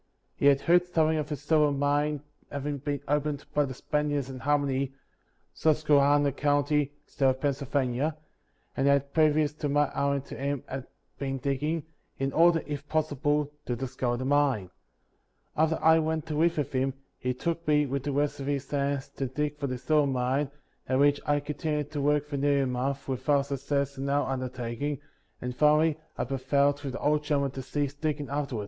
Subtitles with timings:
[0.35, 4.39] He had heard something of a silver mine having been opened by the Spaniards in
[4.39, 4.95] Harmony,
[5.53, 8.17] Susquehanna county, state of Pennsylvania;
[8.75, 10.63] and had, previous to my hiring to him,
[11.19, 11.83] been digging,
[12.17, 14.71] in order, if possible, to discover the mine.
[15.55, 18.67] After I went to live with him, he took me, with the rest of his
[18.71, 20.49] hands, to dig for the silver mine,
[20.89, 24.27] at which I continued to work for nearly a month, without suc cess in our
[24.31, 24.97] undertaking,
[25.39, 28.59] and finally I prevailed with the old gentleman to cease digging after it.